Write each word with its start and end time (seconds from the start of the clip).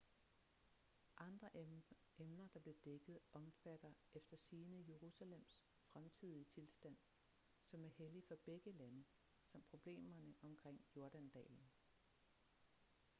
andre 1.17 1.49
emner 2.23 2.47
der 2.53 2.59
blev 2.59 2.75
dækket 2.85 3.19
omfatter 3.31 3.89
efter 4.13 4.37
sigende 4.37 4.85
jerusalems 4.89 5.63
fremtidige 5.93 6.45
tilstand 6.45 6.97
som 7.61 7.83
er 7.85 7.89
hellig 7.89 8.23
for 8.27 8.35
begge 8.45 8.71
lande 8.71 9.03
samt 9.45 9.65
problemerne 9.69 10.35
omkring 10.41 10.85
jordandalen 10.95 11.71